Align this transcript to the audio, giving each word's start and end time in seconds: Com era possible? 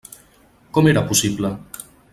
Com 0.77 0.91
era 0.93 1.05
possible? 1.13 1.55